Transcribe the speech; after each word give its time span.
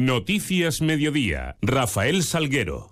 Noticias 0.00 0.80
Mediodía. 0.80 1.58
Rafael 1.60 2.22
Salguero. 2.22 2.88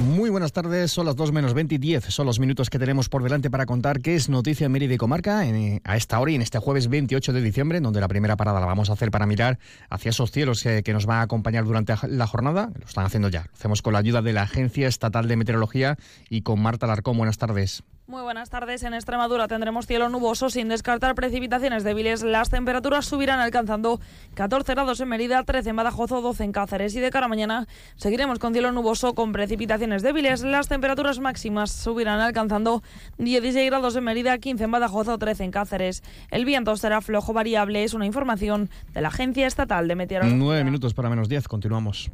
Muy 0.00 0.30
buenas 0.30 0.50
tardes, 0.50 0.90
son 0.90 1.06
las 1.06 1.14
2 1.14 1.30
menos 1.30 1.54
20 1.54 1.76
y 1.76 1.78
10, 1.78 2.06
son 2.06 2.26
los 2.26 2.40
minutos 2.40 2.68
que 2.68 2.80
tenemos 2.80 3.08
por 3.08 3.22
delante 3.22 3.48
para 3.48 3.64
contar 3.64 4.00
qué 4.00 4.16
es 4.16 4.28
noticia 4.28 4.68
Mérida 4.68 4.94
y 4.94 4.96
Comarca 4.96 5.38
a 5.84 5.96
esta 5.96 6.18
hora 6.18 6.32
y 6.32 6.34
en 6.34 6.42
este 6.42 6.58
jueves 6.58 6.88
28 6.88 7.32
de 7.32 7.42
diciembre, 7.42 7.80
donde 7.80 8.00
la 8.00 8.08
primera 8.08 8.34
parada 8.34 8.58
la 8.58 8.66
vamos 8.66 8.90
a 8.90 8.94
hacer 8.94 9.12
para 9.12 9.26
mirar 9.26 9.60
hacia 9.88 10.08
esos 10.08 10.32
cielos 10.32 10.64
que, 10.64 10.82
que 10.82 10.92
nos 10.92 11.08
va 11.08 11.20
a 11.20 11.22
acompañar 11.22 11.64
durante 11.64 11.94
la 12.08 12.26
jornada. 12.26 12.72
Lo 12.76 12.86
están 12.86 13.06
haciendo 13.06 13.28
ya. 13.28 13.44
Lo 13.44 13.52
hacemos 13.54 13.82
con 13.82 13.92
la 13.92 14.00
ayuda 14.00 14.20
de 14.20 14.32
la 14.32 14.42
Agencia 14.42 14.88
Estatal 14.88 15.28
de 15.28 15.36
Meteorología 15.36 15.96
y 16.28 16.42
con 16.42 16.60
Marta 16.60 16.88
Larcón. 16.88 17.18
Buenas 17.18 17.38
tardes. 17.38 17.84
Muy 18.08 18.22
buenas 18.22 18.50
tardes. 18.50 18.84
En 18.84 18.94
Extremadura 18.94 19.48
tendremos 19.48 19.88
cielo 19.88 20.08
nuboso 20.08 20.48
sin 20.48 20.68
descartar 20.68 21.16
precipitaciones 21.16 21.82
débiles. 21.82 22.22
Las 22.22 22.50
temperaturas 22.50 23.04
subirán 23.04 23.40
alcanzando 23.40 24.00
14 24.34 24.74
grados 24.74 25.00
en 25.00 25.08
Mérida, 25.08 25.42
13 25.42 25.70
en 25.70 25.76
Badajoz 25.76 26.12
o 26.12 26.20
12 26.20 26.44
en 26.44 26.52
Cáceres. 26.52 26.94
Y 26.94 27.00
de 27.00 27.10
cara 27.10 27.26
a 27.26 27.28
mañana 27.28 27.66
seguiremos 27.96 28.38
con 28.38 28.52
cielo 28.52 28.70
nuboso 28.70 29.16
con 29.16 29.32
precipitaciones 29.32 30.02
débiles. 30.02 30.44
Las 30.44 30.68
temperaturas 30.68 31.18
máximas 31.18 31.72
subirán 31.72 32.20
alcanzando 32.20 32.84
16 33.18 33.68
grados 33.70 33.96
en 33.96 34.04
Mérida, 34.04 34.38
15 34.38 34.62
en 34.62 34.70
Badajoz 34.70 35.08
o 35.08 35.18
13 35.18 35.42
en 35.42 35.50
Cáceres. 35.50 36.04
El 36.30 36.44
viento 36.44 36.76
será 36.76 37.00
flojo 37.00 37.32
variable. 37.32 37.82
Es 37.82 37.92
una 37.92 38.06
información 38.06 38.70
de 38.94 39.00
la 39.00 39.08
Agencia 39.08 39.48
Estatal 39.48 39.88
de 39.88 39.96
Meteorología. 39.96 40.38
Nueve 40.38 40.62
minutos 40.62 40.94
para 40.94 41.10
menos 41.10 41.28
10. 41.28 41.48
Continuamos. 41.48 42.08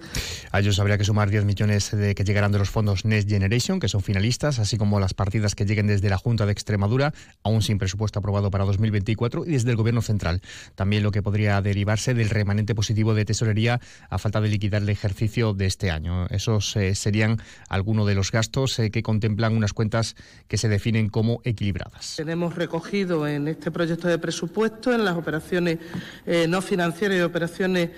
A 0.52 0.60
ellos 0.60 0.80
habría 0.80 0.98
que 0.98 1.04
sumar 1.04 1.30
10 1.30 1.46
millones 1.46 1.92
de 1.92 2.16
que 2.16 2.24
llegarán 2.24 2.52
de 2.52 2.58
los 2.60 2.70
fondos 2.70 3.06
Next 3.06 3.30
Generation, 3.30 3.80
que 3.80 3.88
son 3.88 4.02
finalistas, 4.02 4.60
así 4.60 4.78
como 4.78 5.00
las 5.00 5.14
partidas 5.14 5.56
que 5.56 5.66
lleguen 5.66 5.88
desde 5.88 6.10
la 6.10 6.18
Junta 6.18 6.46
de 6.46 6.52
Extremadura, 6.52 7.14
aún 7.44 7.62
sin 7.62 7.78
presupuesto 7.78 8.20
aprobado 8.20 8.52
para 8.52 8.66
2024, 8.66 9.46
y 9.46 9.52
desde 9.52 9.72
el 9.72 9.78
Gobierno 9.78 10.02
Central. 10.02 10.42
También 10.76 11.04
lo 11.04 11.12
que 11.12 11.22
podría 11.22 11.62
derivarse 11.62 12.14
del 12.14 12.30
remanente 12.30 12.65
positivo 12.74 13.14
de 13.14 13.26
tesorería 13.26 13.82
a 14.10 14.18
falta 14.18 14.40
de 14.42 14.48
liquidar 14.48 14.82
el 14.82 14.90
ejercicio 14.90 15.54
de 15.54 15.66
este 15.66 15.92
año. 15.92 16.26
Esos 16.28 16.76
eh, 16.76 16.96
serían 16.96 17.40
algunos 17.70 18.08
de 18.08 18.16
los 18.16 18.32
gastos 18.32 18.80
eh, 18.80 18.90
que 18.90 19.04
contemplan 19.04 19.56
unas 19.56 19.74
cuentas 19.74 20.16
que 20.48 20.58
se 20.58 20.70
definen 20.70 21.10
como 21.10 21.42
equilibradas. 21.44 22.16
Tenemos 22.16 22.56
recogido 22.56 23.28
en 23.28 23.50
este 23.50 23.70
proyecto 23.72 24.08
de 24.08 24.18
presupuesto 24.18 24.92
en 24.94 25.04
las 25.06 25.18
operaciones 25.18 25.78
eh, 26.26 26.48
no 26.48 26.62
financieras 26.62 27.18
y 27.18 27.22
operaciones 27.22 27.90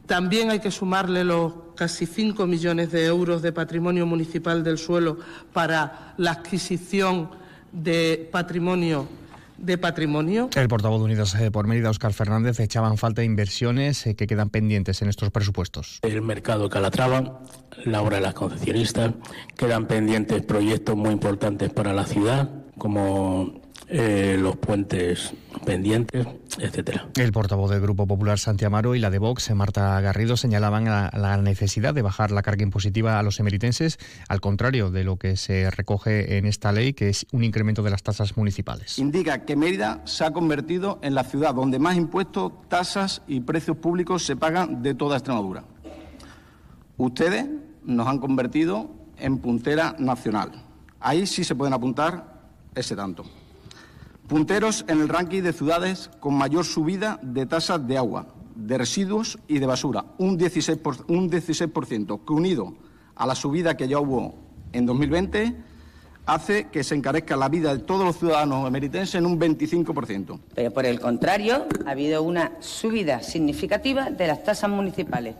También 0.07 0.49
hay 0.49 0.59
que 0.59 0.71
sumarle 0.71 1.23
los 1.23 1.53
casi 1.75 2.07
5 2.07 2.47
millones 2.47 2.91
de 2.91 3.05
euros 3.05 3.43
de 3.43 3.51
patrimonio 3.51 4.07
municipal 4.07 4.63
del 4.63 4.79
suelo 4.79 5.19
para 5.53 6.15
la 6.17 6.31
adquisición 6.31 7.29
de 7.71 8.27
patrimonio 8.31 9.20
de 9.61 9.77
patrimonio. 9.77 10.49
El 10.55 10.67
portavoz 10.67 10.99
de 10.99 11.05
Unidas 11.05 11.35
eh, 11.35 11.51
por 11.51 11.67
Mérida, 11.67 11.89
Óscar 11.89 12.13
Fernández, 12.13 12.59
echaban 12.59 12.97
falta 12.97 13.23
inversiones 13.23 14.05
eh, 14.07 14.15
que 14.15 14.27
quedan 14.27 14.49
pendientes 14.49 15.01
en 15.01 15.09
estos 15.09 15.29
presupuestos. 15.31 15.99
El 16.01 16.21
mercado 16.21 16.69
Calatrava, 16.69 17.41
la 17.85 18.01
obra 18.01 18.17
de 18.17 18.23
las 18.23 18.33
concesionistas, 18.33 19.13
quedan 19.55 19.85
pendientes 19.85 20.41
proyectos 20.41 20.95
muy 20.95 21.11
importantes 21.11 21.69
para 21.69 21.93
la 21.93 22.05
ciudad, 22.05 22.49
como 22.77 23.60
eh, 23.93 24.37
los 24.39 24.55
puentes 24.55 25.33
pendientes, 25.65 26.25
etcétera. 26.57 27.09
El 27.15 27.33
portavoz 27.33 27.69
del 27.69 27.81
Grupo 27.81 28.07
Popular 28.07 28.39
Santi 28.39 28.63
Amaro 28.63 28.95
y 28.95 28.99
la 28.99 29.09
de 29.09 29.19
Vox, 29.19 29.53
Marta 29.53 29.99
Garrido, 29.99 30.37
señalaban 30.37 30.85
la, 30.85 31.11
la, 31.13 31.35
necesidad 31.35 31.93
de 31.93 32.01
bajar 32.01 32.31
la 32.31 32.41
carga 32.41 32.63
impositiva 32.63 33.19
a 33.19 33.23
los 33.23 33.41
emeritenses, 33.41 33.99
al 34.29 34.39
contrario 34.39 34.91
de 34.91 35.03
lo 35.03 35.17
que 35.17 35.35
se 35.35 35.69
recoge 35.69 36.37
en 36.37 36.45
esta 36.45 36.71
ley, 36.71 36.93
que 36.93 37.09
es 37.09 37.27
un 37.33 37.43
incremento 37.43 37.83
de 37.83 37.89
las 37.89 38.01
tasas 38.01 38.37
municipales. 38.37 38.97
Indica 38.97 39.43
que 39.43 39.57
Mérida 39.57 40.01
se 40.05 40.23
ha 40.23 40.31
convertido 40.31 40.97
en 41.01 41.13
la 41.13 41.25
ciudad 41.25 41.53
donde 41.53 41.77
más 41.77 41.97
impuestos, 41.97 42.53
tasas 42.69 43.23
y 43.27 43.41
precios 43.41 43.75
públicos 43.75 44.25
se 44.25 44.37
pagan 44.37 44.81
de 44.81 44.95
toda 44.95 45.17
Extremadura. 45.17 45.65
Ustedes 46.95 47.45
nos 47.83 48.07
han 48.07 48.19
convertido 48.19 48.89
en 49.17 49.39
puntera 49.39 49.97
nacional. 49.99 50.51
Ahí 51.01 51.27
sí 51.27 51.43
se 51.43 51.55
pueden 51.55 51.73
apuntar 51.73 52.39
ese 52.73 52.95
tanto 52.95 53.25
punteros 54.31 54.85
en 54.87 55.01
el 55.01 55.09
ranking 55.09 55.41
de 55.41 55.51
ciudades 55.51 56.09
con 56.21 56.35
mayor 56.35 56.63
subida 56.63 57.19
de 57.21 57.45
tasas 57.45 57.85
de 57.85 57.97
agua, 57.97 58.27
de 58.55 58.77
residuos 58.77 59.37
y 59.49 59.59
de 59.59 59.65
basura, 59.65 60.05
un 60.19 60.39
16%, 60.39 60.77
por, 60.77 60.95
un 61.09 61.29
16 61.29 61.69
que 62.25 62.31
unido 62.31 62.73
a 63.13 63.27
la 63.27 63.35
subida 63.35 63.75
que 63.75 63.89
ya 63.89 63.99
hubo 63.99 64.33
en 64.71 64.85
2020 64.85 65.53
hace 66.25 66.69
que 66.69 66.81
se 66.85 66.95
encarezca 66.95 67.35
la 67.35 67.49
vida 67.49 67.75
de 67.75 67.83
todos 67.83 68.05
los 68.05 68.19
ciudadanos 68.19 68.65
emeritenses 68.65 69.15
en 69.15 69.25
un 69.25 69.37
25%. 69.37 70.39
Pero 70.55 70.71
por 70.71 70.85
el 70.85 71.01
contrario, 71.01 71.65
ha 71.85 71.91
habido 71.91 72.23
una 72.23 72.53
subida 72.61 73.21
significativa 73.23 74.11
de 74.11 74.27
las 74.27 74.45
tasas 74.45 74.69
municipales. 74.69 75.35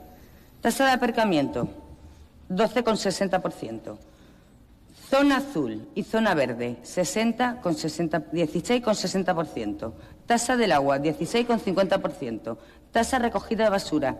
Tasa 0.59 0.85
de 0.87 0.91
aparcamiento, 0.91 1.69
12,60%. 2.49 4.10
Zona 5.11 5.37
azul 5.37 5.89
y 5.93 6.03
zona 6.03 6.33
verde, 6.33 6.77
60 6.83 7.59
con 7.59 7.75
60, 7.75 8.31
16,60%. 8.31 9.91
Tasa 10.25 10.55
del 10.55 10.71
agua, 10.71 10.99
16,50%. 10.99 12.57
Tasa 12.93 13.19
recogida 13.19 13.65
de 13.65 13.69
basura, 13.71 14.15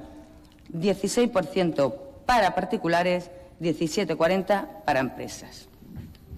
16% 0.73 1.95
para 2.25 2.53
particulares, 2.53 3.31
17,40% 3.61 4.83
para 4.83 4.99
empresas. 4.99 5.69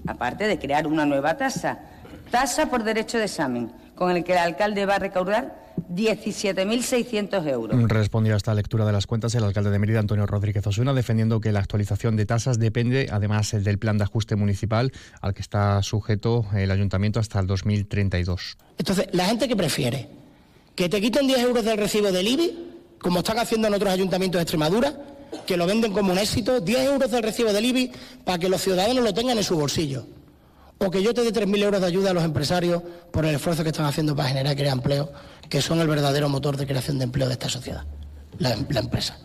Aparte 0.06 0.46
de 0.46 0.60
crear 0.60 0.86
una 0.86 1.08
nueva 1.08 1.36
tasa, 1.36 1.80
tasa 2.30 2.68
por 2.68 2.84
derecho 2.84 3.18
de 3.18 3.26
examen, 3.26 3.72
con 3.96 4.12
el 4.12 4.24
que 4.24 4.34
el 4.34 4.38
alcalde 4.38 4.86
va 4.86 4.98
a 4.98 5.00
recaudar 5.00 5.63
17.600 5.90 7.48
euros. 7.48 7.90
Respondió 7.90 8.34
a 8.34 8.38
esta 8.38 8.54
lectura 8.54 8.86
de 8.86 8.92
las 8.92 9.08
cuentas 9.08 9.36
el 9.36 9.44
alcalde 9.44 9.70
de 9.70 9.80
Mérida, 9.80 10.00
Antonio 10.00 10.26
Rodríguez 10.26 10.66
Osuna, 10.66 10.94
defendiendo 10.94 11.40
que 11.42 11.52
la 11.52 11.60
actualización 11.60 12.16
de 12.16 12.26
tasas 12.26 12.60
depende, 12.60 13.08
además, 13.12 13.52
del 13.52 13.78
plan 13.78 13.98
de 13.98 14.06
ajuste 14.06 14.36
municipal 14.36 14.92
al 15.22 15.34
que 15.34 15.42
está 15.42 15.82
sujeto 15.84 16.46
el 16.56 16.72
ayuntamiento 16.72 17.20
hasta 17.20 17.40
el 17.40 17.48
2032. 17.48 18.58
Entonces, 18.78 19.08
la 19.12 19.26
gente 19.26 19.48
que 19.48 19.56
prefiere 19.56 20.08
que 20.76 20.90
te 20.90 21.00
quiten 21.00 21.28
10 21.28 21.40
euros 21.40 21.66
del 21.66 21.78
recibo 21.78 22.12
del 22.12 22.28
IBI, 22.28 22.72
como 23.00 23.20
están 23.20 23.40
haciendo 23.40 23.68
en 23.68 23.74
otros 23.74 23.92
ayuntamientos 23.92 24.40
de 24.40 24.44
Extremadura, 24.44 24.94
que 25.46 25.58
lo 25.58 25.66
venden 25.66 25.92
como 25.92 26.12
un 26.12 26.18
éxito, 26.18 26.62
10 26.62 26.80
euros 26.86 27.12
del 27.12 27.24
recibo 27.24 27.52
del 27.52 27.66
IBI 27.66 27.92
para 28.24 28.40
que 28.40 28.50
los 28.50 28.62
ciudadanos 28.62 29.04
lo 29.04 29.14
tengan 29.14 29.38
en 29.38 29.44
su 29.44 29.56
bolsillo. 29.56 30.06
O 30.86 30.92
que 30.92 31.02
yo 31.02 31.14
te 31.14 31.24
dé 31.24 31.32
3.000 31.32 31.64
euros 31.64 31.80
de 31.80 31.88
ayuda 31.88 32.12
a 32.12 32.14
los 32.14 32.24
empresarios 32.24 32.82
por 33.12 33.26
el 33.26 33.36
esfuerzo 33.36 33.64
que 33.64 33.70
están 33.70 33.86
haciendo 33.86 34.16
para 34.16 34.28
generar 34.30 34.54
y 34.54 34.56
crear 34.58 34.74
empleo, 34.74 35.12
que 35.48 35.62
son 35.62 35.80
el 35.80 35.88
verdadero 35.88 36.28
motor 36.28 36.58
de 36.58 36.68
creación 36.68 36.98
de 36.98 37.06
empleo 37.06 37.28
de 37.28 37.34
esta 37.34 37.48
sociedad, 37.48 37.86
la, 38.40 38.52
empresa. 38.52 39.18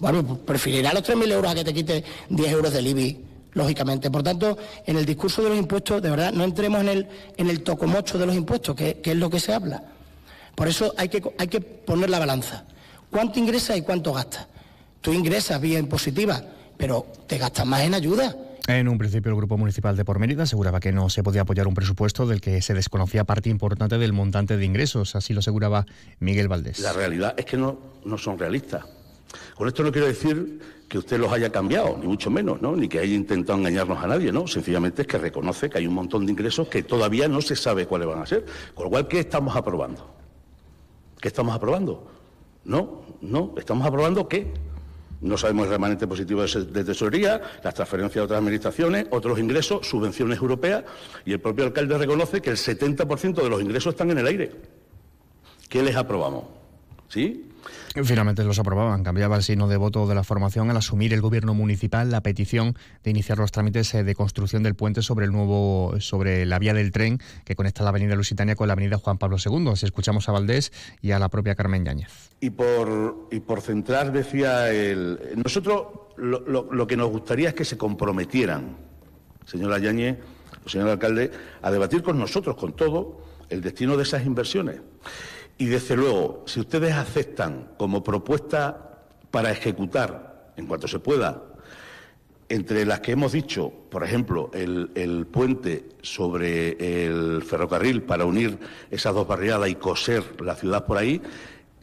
Bueno, 0.00 0.26
pues 0.26 0.40
preferirá 0.40 0.92
los 0.92 1.04
3.000 1.04 1.30
euros 1.30 1.52
a 1.52 1.54
que 1.54 1.64
te 1.64 1.72
quite 1.72 2.04
10 2.30 2.52
euros 2.52 2.72
del 2.72 2.88
IBI, 2.88 3.24
lógicamente. 3.52 4.10
Por 4.10 4.24
tanto, 4.24 4.58
en 4.86 4.96
el 4.96 5.06
discurso 5.06 5.40
de 5.42 5.50
los 5.50 5.58
impuestos, 5.58 6.02
de 6.02 6.10
verdad, 6.10 6.32
no 6.32 6.42
entremos 6.42 6.80
en 6.80 7.48
el, 7.48 7.62
tocomocho 7.62 8.18
de 8.18 8.26
los 8.26 8.34
impuestos, 8.34 8.74
que, 8.74 9.00
es 9.00 9.16
lo 9.16 9.30
que 9.30 9.38
se 9.38 9.52
habla. 9.52 9.84
Por 10.56 10.66
eso 10.66 10.94
hay 10.96 11.08
que, 11.08 11.22
hay 11.38 11.46
que 11.46 11.60
poner 11.60 12.10
la 12.10 12.18
balanza. 12.18 12.64
¿Cuánto 13.08 13.38
ingresa 13.38 13.76
y 13.76 13.82
cuánto 13.82 14.12
gasta? 14.12 14.48
Tú 15.00 15.12
ingresas 15.12 15.60
vía 15.60 15.78
impositiva, 15.78 16.42
pero 16.76 17.06
te 17.28 17.38
gastas 17.38 17.66
más 17.66 17.82
en 17.82 17.94
ayuda. 17.94 18.34
En 18.68 18.86
un 18.86 18.98
principio, 18.98 19.30
el 19.30 19.36
Grupo 19.36 19.56
Municipal 19.56 19.96
de 19.96 20.04
Por 20.04 20.18
Mérida 20.18 20.42
aseguraba 20.42 20.78
que 20.78 20.92
no 20.92 21.08
se 21.08 21.22
podía 21.22 21.40
apoyar 21.40 21.66
un 21.66 21.72
presupuesto 21.72 22.26
del 22.26 22.42
que 22.42 22.60
se 22.60 22.74
desconocía 22.74 23.24
parte 23.24 23.48
importante 23.48 23.96
del 23.96 24.12
montante 24.12 24.58
de 24.58 24.64
ingresos. 24.66 25.16
Así 25.16 25.32
lo 25.32 25.38
aseguraba 25.38 25.86
Miguel 26.20 26.48
Valdés. 26.48 26.78
La 26.80 26.92
realidad 26.92 27.34
es 27.38 27.46
que 27.46 27.56
no, 27.56 27.78
no 28.04 28.18
son 28.18 28.38
realistas. 28.38 28.84
Con 29.56 29.68
esto 29.68 29.82
no 29.82 29.90
quiero 29.90 30.06
decir 30.06 30.60
que 30.86 30.98
usted 30.98 31.18
los 31.18 31.32
haya 31.32 31.50
cambiado, 31.50 31.96
ni 31.96 32.08
mucho 32.08 32.30
menos, 32.30 32.60
¿no? 32.60 32.76
ni 32.76 32.88
que 32.88 32.98
haya 32.98 33.14
intentado 33.14 33.58
engañarnos 33.58 34.04
a 34.04 34.06
nadie, 34.06 34.32
¿no? 34.32 34.46
Sencillamente 34.46 35.00
es 35.00 35.08
que 35.08 35.16
reconoce 35.16 35.70
que 35.70 35.78
hay 35.78 35.86
un 35.86 35.94
montón 35.94 36.26
de 36.26 36.32
ingresos 36.32 36.68
que 36.68 36.82
todavía 36.82 37.26
no 37.26 37.40
se 37.40 37.56
sabe 37.56 37.86
cuáles 37.86 38.06
van 38.06 38.20
a 38.20 38.26
ser. 38.26 38.44
Con 38.74 38.84
lo 38.84 38.90
cual, 38.90 39.08
¿qué 39.08 39.20
estamos 39.20 39.56
aprobando? 39.56 40.14
¿Qué 41.18 41.28
estamos 41.28 41.54
aprobando? 41.56 42.06
No, 42.64 43.00
no, 43.22 43.54
estamos 43.56 43.86
aprobando 43.86 44.28
qué? 44.28 44.52
No 45.20 45.36
sabemos 45.36 45.66
el 45.66 45.72
remanente 45.72 46.06
positivo 46.06 46.44
de 46.44 46.84
tesorería, 46.84 47.40
las 47.64 47.74
transferencias 47.74 48.22
a 48.22 48.24
otras 48.24 48.38
administraciones, 48.38 49.06
otros 49.10 49.38
ingresos, 49.38 49.86
subvenciones 49.86 50.38
europeas, 50.38 50.84
y 51.24 51.32
el 51.32 51.40
propio 51.40 51.64
alcalde 51.64 51.98
reconoce 51.98 52.40
que 52.40 52.50
el 52.50 52.56
70% 52.56 53.42
de 53.42 53.48
los 53.48 53.60
ingresos 53.60 53.94
están 53.94 54.10
en 54.10 54.18
el 54.18 54.26
aire. 54.26 54.52
¿Qué 55.68 55.82
les 55.82 55.96
aprobamos? 55.96 56.44
¿Sí? 57.08 57.48
Finalmente 58.04 58.44
los 58.44 58.58
aprobaban. 58.58 59.02
Cambiaba 59.02 59.36
el 59.36 59.42
signo 59.42 59.68
de 59.68 59.76
voto 59.76 60.06
de 60.06 60.14
la 60.14 60.24
formación 60.24 60.70
al 60.70 60.76
asumir 60.76 61.12
el 61.12 61.20
gobierno 61.20 61.54
municipal 61.54 62.10
la 62.10 62.22
petición 62.22 62.76
de 63.04 63.10
iniciar 63.10 63.38
los 63.38 63.52
trámites 63.52 63.94
eh, 63.94 64.04
de 64.04 64.14
construcción 64.14 64.62
del 64.62 64.74
puente 64.74 65.02
sobre 65.02 65.26
el 65.26 65.32
nuevo 65.32 65.94
sobre 66.00 66.46
la 66.46 66.58
vía 66.58 66.74
del 66.74 66.92
tren 66.92 67.18
que 67.44 67.56
conecta 67.56 67.82
la 67.82 67.90
avenida 67.90 68.14
Lusitania 68.14 68.56
con 68.56 68.68
la 68.68 68.74
avenida 68.74 68.98
Juan 68.98 69.18
Pablo 69.18 69.36
II. 69.44 69.72
Si 69.76 69.86
escuchamos 69.86 70.28
a 70.28 70.32
Valdés 70.32 70.72
y 71.00 71.12
a 71.12 71.18
la 71.18 71.28
propia 71.28 71.54
Carmen 71.54 71.84
Yáñez. 71.84 72.30
Y 72.40 72.50
por, 72.50 73.28
y 73.30 73.40
por 73.40 73.60
centrar, 73.60 74.12
decía 74.12 74.70
el. 74.70 75.18
Nosotros 75.42 75.86
lo, 76.16 76.40
lo, 76.40 76.72
lo 76.72 76.86
que 76.86 76.96
nos 76.96 77.08
gustaría 77.10 77.50
es 77.50 77.54
que 77.54 77.64
se 77.64 77.76
comprometieran, 77.76 78.76
señora 79.46 79.78
Yáñez, 79.78 80.18
señor 80.66 80.88
alcalde, 80.88 81.30
a 81.62 81.70
debatir 81.70 82.02
con 82.02 82.18
nosotros, 82.18 82.56
con 82.56 82.74
todo, 82.74 83.22
el 83.48 83.60
destino 83.60 83.96
de 83.96 84.02
esas 84.02 84.24
inversiones. 84.26 84.80
Y 85.58 85.66
desde 85.66 85.96
luego, 85.96 86.44
si 86.46 86.60
ustedes 86.60 86.94
aceptan 86.94 87.72
como 87.76 88.02
propuesta 88.04 89.02
para 89.30 89.50
ejecutar, 89.50 90.52
en 90.56 90.66
cuanto 90.66 90.86
se 90.86 91.00
pueda, 91.00 91.42
entre 92.48 92.86
las 92.86 93.00
que 93.00 93.12
hemos 93.12 93.32
dicho, 93.32 93.70
por 93.90 94.04
ejemplo, 94.04 94.50
el, 94.54 95.26
puente 95.30 95.90
sobre 96.00 97.04
el 97.06 97.42
ferrocarril 97.42 98.02
para 98.02 98.24
unir 98.24 98.58
esas 98.90 99.14
dos 99.14 99.26
barriadas 99.26 99.68
y 99.68 99.74
coser 99.74 100.40
la 100.40 100.54
ciudad 100.54 100.86
por 100.86 100.96
ahí, 100.96 101.20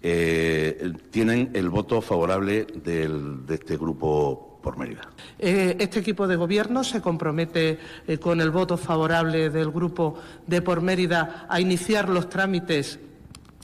eh, 0.01 0.93
tienen 1.11 1.51
el 1.53 1.69
voto 1.69 2.01
favorable 2.01 2.65
de 2.65 3.09
este 3.49 3.75
grupo 3.75 4.59
por 4.63 4.77
Mérida. 4.77 5.01
Eh, 5.37 5.75
este 5.79 5.99
equipo 5.99 6.27
de 6.27 6.35
gobierno 6.35 6.83
se 6.83 7.01
compromete 7.01 7.77
eh, 8.07 8.17
con 8.17 8.41
el 8.41 8.49
voto 8.49 8.77
favorable 8.77 9.49
del 9.49 9.69
grupo 9.69 10.15
de 10.47 10.61
por 10.61 10.81
Mérida 10.81 11.45
a 11.49 11.59
iniciar 11.59 12.09
los 12.09 12.29
trámites 12.29 12.99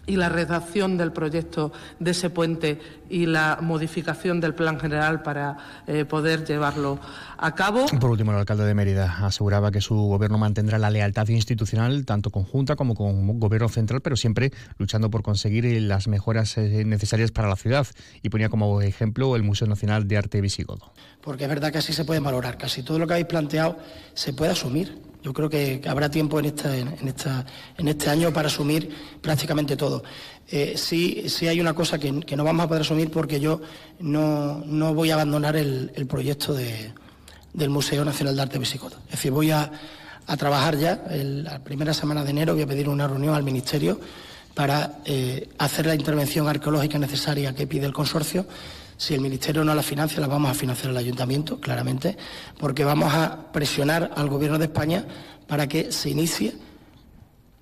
y 0.06 0.16
la 0.16 0.30
redacción 0.30 0.98
del 0.98 1.12
proyecto 1.12 1.72
de 2.00 2.12
ese 2.12 2.30
puente 2.30 2.80
y 3.10 3.26
la 3.26 3.60
modificación 3.62 4.40
del 4.40 4.56
plan 4.56 4.80
general 4.80 5.22
para 5.22 5.58
eh, 5.88 6.06
poder 6.06 6.46
llevarlo 6.46 7.00
a 7.38 7.54
cabo. 7.56 7.86
Por 8.00 8.12
último, 8.12 8.32
el 8.32 8.38
alcalde 8.38 8.66
de 8.66 8.74
Mérida 8.74 9.26
aseguraba 9.26 9.72
que 9.72 9.82
su 9.82 9.96
gobierno 9.96 10.38
mantendrá 10.38 10.78
la 10.80 10.90
lealtad 10.90 11.28
institucional, 11.28 12.06
tanto 12.06 12.30
conjunta 12.30 12.76
como 12.76 12.96
con 12.96 13.40
gobierno 13.40 13.70
central, 13.70 14.02
pero 14.02 14.16
siempre 14.16 14.52
luchando 14.78 15.10
por 15.10 15.24
conseguir 15.24 15.66
las 15.82 16.08
mejoras 16.08 16.58
eh, 16.58 16.84
necesarias 16.86 17.32
para 17.32 17.48
la 17.48 17.56
ciudad. 17.56 17.88
Y 18.22 18.30
ponía 18.30 18.50
como 18.50 18.82
ejemplo 18.82 19.36
el 19.36 19.44
Museo 19.44 19.68
Nacional 19.68 20.08
de 20.08 20.18
Arte 20.18 20.42
Visigodo. 20.42 20.94
Porque 21.22 21.44
es 21.44 21.50
verdad 21.50 21.72
que 21.72 21.78
así 21.78 21.94
se 21.94 22.06
puede 22.06 22.20
valorar. 22.20 22.58
Casi 22.58 22.84
todo 22.84 22.98
lo 22.98 23.08
que 23.08 23.14
habéis 23.14 23.28
planteado 23.28 23.78
se 24.14 24.34
puede 24.34 24.52
asumir. 24.52 25.11
Yo 25.24 25.34
creo 25.34 25.50
que 25.50 25.82
habrá 25.88 26.10
tiempo 26.10 26.40
en, 26.40 26.46
este 27.88 28.10
año 28.10 28.34
para 28.34 28.48
asumir 28.48 28.90
prácticamente 29.22 29.78
todo. 29.78 30.04
Eh, 30.50 30.74
sí, 30.76 31.26
sí 31.28 31.48
hay 31.48 31.62
una 31.62 31.74
cosa 31.74 32.00
que, 32.00 32.12
no 32.12 32.44
vamos 32.44 32.66
a 32.66 32.68
poder 32.68 32.82
asumir 32.82 33.12
porque 33.12 33.40
yo 33.40 33.62
no, 34.00 34.64
no 34.66 34.94
voy 34.94 35.12
a 35.12 35.14
abandonar 35.14 35.56
el, 35.56 36.08
proyecto 36.10 36.54
de, 36.54 36.92
del 37.54 37.70
Museo 37.70 38.04
Nacional 38.04 38.36
de 38.36 38.42
Arte 38.42 38.58
Visigodo. 38.58 38.98
Es 39.06 39.12
decir, 39.12 39.32
voy 39.32 39.52
a, 39.52 39.72
a 40.26 40.38
trabajar 40.38 40.78
ya, 40.78 41.04
la 41.12 41.60
primera 41.60 41.94
semana 41.94 42.24
de 42.24 42.32
enero 42.32 42.54
voy 42.54 42.64
a 42.64 42.68
pedir 42.68 42.90
una 42.90 43.08
reunión 43.08 43.36
al 43.36 43.44
Ministerio 43.44 44.00
para 44.54 45.00
eh, 45.06 45.50
hacer 45.58 45.86
la 45.86 45.96
intervención 45.96 46.48
arqueológica 46.48 46.98
necesaria 46.98 47.54
que 47.56 47.68
pide 47.68 47.86
el 47.86 47.94
consorcio 47.94 48.46
si 49.02 49.16
el 49.16 49.22
Ministerio 49.22 49.64
no 49.64 49.74
la 49.74 49.82
financia, 49.82 50.22
la 50.22 50.28
vamos 50.28 50.52
a 50.52 50.54
financiar 50.54 50.92
el 50.92 50.98
Ayuntamiento, 50.98 51.60
claramente, 51.60 52.16
porque 52.60 52.84
vamos 52.84 53.12
a 53.12 53.52
presionar 53.52 54.12
al 54.16 54.30
Gobierno 54.30 54.60
de 54.60 54.66
España 54.66 55.08
para 55.48 55.68
que 55.68 55.92
se 55.92 56.12
inicie 56.12 56.54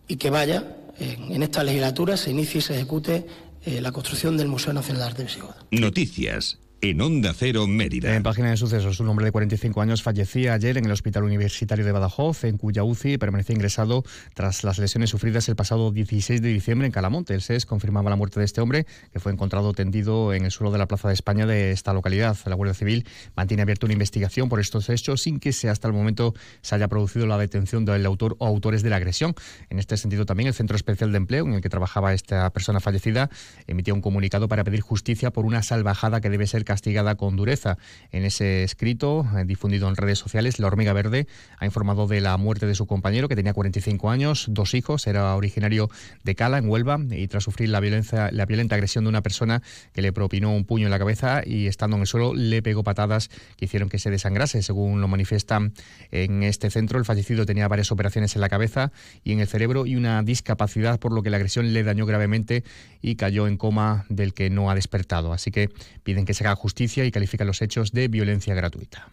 y 0.05 0.17
que 0.17 0.31
vaya 0.31 0.75
en, 0.99 1.41
esta 1.41 1.63
legislatura, 1.63 2.17
se 2.17 2.31
inicie 2.31 2.59
y 2.59 2.61
se 2.61 2.75
ejecute 2.75 3.25
eh, 3.63 3.79
la 3.79 3.93
construcción 3.93 4.35
del 4.35 4.49
Museo 4.49 4.73
Nacional 4.73 5.03
de 5.03 5.07
Arte 5.07 5.23
Visigodo. 5.23 5.55
Noticias 5.71 6.59
en 6.81 7.01
Onda 7.01 7.33
Cero 7.33 7.67
Mérida. 7.67 8.15
En 8.15 8.23
página 8.23 8.51
de 8.51 8.57
sucesos, 8.57 8.99
un 8.99 9.09
hombre 9.09 9.25
de 9.25 9.31
45 9.31 9.81
años 9.81 10.01
fallecía 10.01 10.53
ayer 10.53 10.77
en 10.77 10.85
el 10.85 10.91
Hospital 10.91 11.23
Universitario 11.23 11.83
de 11.83 11.91
Badajoz, 11.91 12.45
en 12.45 12.57
cuya 12.57 12.83
UCI 12.83 13.17
permanecía 13.17 13.55
ingresado 13.55 14.03
tras 14.33 14.63
las 14.63 14.79
lesiones 14.79 15.09
sufridas 15.09 15.49
el 15.49 15.55
pasado 15.55 15.91
16 15.91 16.41
de 16.41 16.49
diciembre 16.49 16.85
en 16.85 16.91
Calamonte. 16.91 17.33
El 17.33 17.41
SES 17.41 17.65
confirmaba 17.65 18.09
la 18.09 18.15
muerte 18.15 18.39
de 18.39 18.45
este 18.45 18.61
hombre, 18.61 18.85
que 19.11 19.19
fue 19.19 19.31
encontrado 19.31 19.73
tendido 19.73 20.33
en 20.33 20.45
el 20.45 20.51
suelo 20.51 20.71
de 20.71 20.77
la 20.77 20.87
Plaza 20.87 21.09
de 21.09 21.13
España 21.13 21.45
de 21.45 21.71
esta 21.71 21.93
localidad. 21.93 22.37
La 22.45 22.55
Guardia 22.55 22.73
Civil 22.73 23.05
mantiene 23.35 23.63
abierta 23.63 23.85
una 23.85 23.93
investigación 23.93 24.47
por 24.47 24.59
estos 24.59 24.89
hechos 24.89 25.21
sin 25.21 25.39
que 25.39 25.49
hasta 25.49 25.87
el 25.87 25.93
momento 25.93 26.33
se 26.61 26.75
haya 26.75 26.87
producido 26.87 27.27
la 27.27 27.37
detención 27.37 27.83
del 27.83 28.05
autor 28.05 28.37
o 28.39 28.47
autores 28.47 28.83
de 28.83 28.89
la 28.89 28.95
agresión. 28.95 29.35
En 29.69 29.79
este 29.79 29.97
sentido, 29.97 30.25
también 30.25 30.47
el 30.47 30.53
Centro 30.53 30.77
Especial 30.77 31.11
de 31.11 31.17
Empleo, 31.17 31.45
en 31.45 31.53
el 31.53 31.61
que 31.61 31.69
trabajaba 31.69 32.13
esta 32.13 32.49
persona 32.51 32.79
fallecida, 32.79 33.29
emitió 33.67 33.93
un 33.93 34.01
comunicado 34.01 34.47
para 34.47 34.63
pedir 34.63 34.81
justicia 34.81 35.31
por 35.31 35.45
una 35.45 35.61
salvajada 35.63 36.21
que 36.21 36.29
debe 36.29 36.47
ser 36.47 36.63
castigada 36.69 37.15
con 37.15 37.35
dureza. 37.35 37.79
En 38.11 38.25
ese 38.25 38.63
escrito, 38.63 39.25
eh, 39.35 39.43
difundido 39.43 39.89
en 39.89 39.95
redes 39.95 40.19
sociales, 40.19 40.59
la 40.59 40.67
hormiga 40.67 40.93
verde 40.93 41.25
ha 41.57 41.65
informado 41.65 42.05
de 42.05 42.21
la 42.21 42.37
muerte 42.37 42.67
de 42.67 42.75
su 42.75 42.85
compañero, 42.85 43.27
que 43.27 43.35
tenía 43.35 43.53
45 43.53 44.11
años, 44.11 44.45
dos 44.49 44.75
hijos, 44.75 45.07
era 45.07 45.35
originario 45.35 45.89
de 46.23 46.35
Cala, 46.35 46.59
en 46.59 46.69
Huelva, 46.69 46.99
y 47.09 47.27
tras 47.27 47.43
sufrir 47.43 47.69
la, 47.69 47.79
violencia, 47.79 48.29
la 48.31 48.45
violenta 48.45 48.75
agresión 48.75 49.05
de 49.05 49.09
una 49.09 49.23
persona 49.23 49.63
que 49.93 50.03
le 50.03 50.13
propinó 50.13 50.53
un 50.53 50.63
puño 50.63 50.85
en 50.85 50.91
la 50.91 50.99
cabeza 50.99 51.41
y 51.43 51.65
estando 51.65 51.95
en 51.95 52.01
el 52.01 52.07
suelo 52.07 52.35
le 52.35 52.61
pegó 52.61 52.83
patadas 52.83 53.29
que 53.57 53.65
hicieron 53.65 53.89
que 53.89 53.97
se 53.97 54.11
desangrase. 54.11 54.61
Según 54.61 55.01
lo 55.01 55.07
manifiestan 55.07 55.73
en 56.11 56.43
este 56.43 56.69
centro, 56.69 56.99
el 56.99 57.05
fallecido 57.05 57.47
tenía 57.47 57.67
varias 57.67 57.91
operaciones 57.91 58.35
en 58.35 58.41
la 58.41 58.49
cabeza 58.49 58.91
y 59.23 59.31
en 59.31 59.39
el 59.39 59.47
cerebro 59.47 59.87
y 59.87 59.95
una 59.95 60.21
discapacidad, 60.21 60.99
por 60.99 61.13
lo 61.13 61.23
que 61.23 61.31
la 61.31 61.37
agresión 61.37 61.73
le 61.73 61.81
dañó 61.81 62.05
gravemente 62.05 62.63
y 63.01 63.15
cayó 63.15 63.47
en 63.47 63.57
coma 63.57 64.05
del 64.09 64.35
que 64.35 64.51
no 64.51 64.69
ha 64.69 64.75
despertado. 64.75 65.33
Así 65.33 65.49
que 65.49 65.71
piden 66.03 66.25
que 66.25 66.35
se 66.35 66.43
haga 66.43 66.58
justicia 66.59 67.05
y 67.05 67.11
califican 67.11 67.47
los 67.47 67.61
hechos 67.61 67.91
de 67.91 68.07
violencia 68.07 68.53
gratuita. 68.53 69.09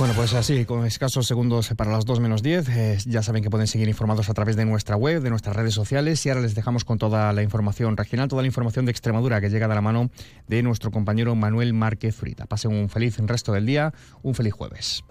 Bueno, 0.00 0.14
pues 0.14 0.32
así, 0.32 0.64
con 0.64 0.86
escasos 0.86 1.26
segundos 1.26 1.68
para 1.76 1.92
las 1.92 2.06
2 2.06 2.20
menos 2.20 2.42
10, 2.42 2.68
eh, 2.70 2.98
ya 3.04 3.22
saben 3.22 3.42
que 3.42 3.50
pueden 3.50 3.66
seguir 3.66 3.86
informados 3.86 4.30
a 4.30 4.34
través 4.34 4.56
de 4.56 4.64
nuestra 4.64 4.96
web, 4.96 5.20
de 5.20 5.28
nuestras 5.28 5.54
redes 5.54 5.74
sociales 5.74 6.24
y 6.24 6.30
ahora 6.30 6.40
les 6.40 6.54
dejamos 6.54 6.86
con 6.86 6.96
toda 6.96 7.30
la 7.34 7.42
información 7.42 7.98
regional, 7.98 8.28
toda 8.28 8.40
la 8.40 8.46
información 8.46 8.86
de 8.86 8.92
Extremadura 8.92 9.42
que 9.42 9.50
llega 9.50 9.68
de 9.68 9.74
la 9.74 9.82
mano 9.82 10.10
de 10.48 10.62
nuestro 10.62 10.90
compañero 10.90 11.34
Manuel 11.34 11.74
Márquez 11.74 12.16
Zurita. 12.16 12.46
Pasen 12.46 12.72
un 12.72 12.88
feliz 12.88 13.18
resto 13.18 13.52
del 13.52 13.66
día, 13.66 13.92
un 14.22 14.34
feliz 14.34 14.54
jueves. 14.54 15.04